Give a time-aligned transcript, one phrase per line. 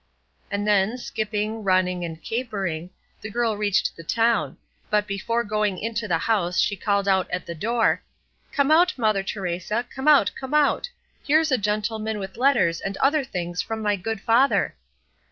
[0.49, 2.89] And then, skipping, running, and capering,
[3.21, 4.57] the girl reached the town,
[4.89, 8.01] but before going into the house she called out at the door,
[8.51, 10.89] "Come out, mother Teresa, come out, come out;
[11.23, 14.75] here's a gentleman with letters and other things from my good father."